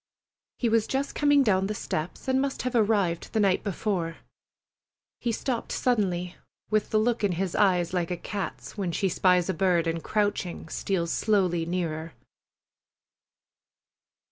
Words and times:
He 0.57 0.67
was 0.67 0.87
just 0.87 1.13
coming 1.13 1.43
down 1.43 1.67
the 1.67 1.75
steps, 1.75 2.27
and 2.27 2.41
must 2.41 2.63
have 2.63 2.73
arrived 2.73 3.33
the 3.33 3.39
night 3.39 3.63
before. 3.63 4.17
He 5.19 5.31
stopped 5.31 5.71
suddenly, 5.71 6.37
with 6.71 6.89
the 6.89 6.97
look 6.97 7.23
in 7.23 7.33
his 7.33 7.53
eyes 7.53 7.93
like 7.93 8.09
a 8.09 8.17
cat's 8.17 8.75
when 8.75 8.91
she 8.91 9.09
spies 9.09 9.47
a 9.47 9.53
bird 9.53 9.85
and, 9.85 10.03
crouching, 10.03 10.69
steals 10.69 11.11
slowly 11.13 11.67
nearer. 11.67 12.13